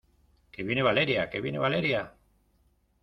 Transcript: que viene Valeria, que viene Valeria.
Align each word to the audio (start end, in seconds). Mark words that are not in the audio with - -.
que 0.51 0.63
viene 0.63 0.81
Valeria, 0.87 1.29
que 1.29 1.41
viene 1.41 1.59
Valeria. 1.65 2.11